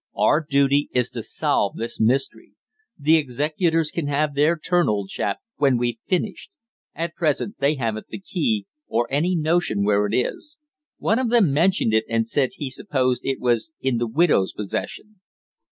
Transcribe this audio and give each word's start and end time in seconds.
Our 0.17 0.41
duty 0.49 0.89
is 0.93 1.11
to 1.11 1.21
solve 1.21 1.75
this 1.75 1.99
mystery. 1.99 2.53
The 2.97 3.17
executors 3.17 3.91
can 3.91 4.07
have 4.07 4.33
their 4.33 4.57
turn, 4.57 4.89
old 4.89 5.09
chap, 5.09 5.37
when 5.57 5.77
we've 5.77 5.99
finished. 6.07 6.49
At 6.95 7.13
present 7.13 7.59
they 7.59 7.75
haven't 7.75 8.07
the 8.07 8.17
key, 8.19 8.65
or 8.87 9.05
any 9.11 9.35
notion 9.35 9.83
where 9.83 10.07
it 10.07 10.15
is. 10.15 10.57
One 10.97 11.19
of 11.19 11.29
them 11.29 11.53
mentioned 11.53 11.93
it, 11.93 12.05
and 12.09 12.27
said 12.27 12.49
he 12.55 12.71
supposed 12.71 13.21
it 13.23 13.39
was 13.39 13.73
in 13.79 13.97
the 13.99 14.07
widow's 14.07 14.53
possession." 14.53 15.21